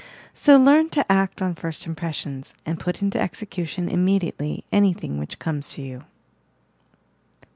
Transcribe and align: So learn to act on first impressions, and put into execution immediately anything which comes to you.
So 0.33 0.57
learn 0.57 0.89
to 0.97 1.05
act 1.11 1.43
on 1.43 1.53
first 1.53 1.85
impressions, 1.85 2.55
and 2.65 2.79
put 2.79 3.03
into 3.03 3.21
execution 3.21 3.87
immediately 3.87 4.65
anything 4.71 5.19
which 5.19 5.37
comes 5.37 5.69
to 5.73 5.83
you. 5.83 6.05